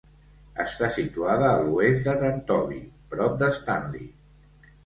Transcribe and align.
Està 0.63 0.87
situat 0.95 1.43
a 1.49 1.51
l'oest 1.67 2.03
de 2.09 2.15
Tantobie, 2.23 2.89
prop 3.15 3.37
de 3.43 3.51
Stanley. 3.59 4.09